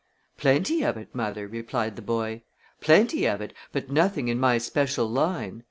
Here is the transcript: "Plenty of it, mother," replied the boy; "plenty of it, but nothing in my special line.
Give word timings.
"Plenty 0.35 0.81
of 0.81 0.97
it, 0.97 1.13
mother," 1.13 1.47
replied 1.47 1.95
the 1.95 2.01
boy; 2.01 2.41
"plenty 2.79 3.27
of 3.27 3.39
it, 3.39 3.53
but 3.71 3.91
nothing 3.91 4.29
in 4.29 4.39
my 4.39 4.57
special 4.57 5.05
line. 5.07 5.59